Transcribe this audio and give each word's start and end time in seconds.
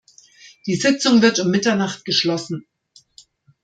Die 0.65 0.73
Sitzung 0.77 1.21
wird 1.21 1.39
um 1.39 1.51
Mitternacht 1.51 2.05
geschlossen. 2.05 2.65